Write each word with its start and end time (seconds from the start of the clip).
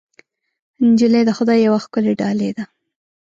نجلۍ 0.89 1.21
د 1.27 1.31
خدای 1.37 1.59
یوه 1.67 1.79
ښکلی 1.85 2.13
ډالۍ 2.21 2.49
ده. 2.57 2.63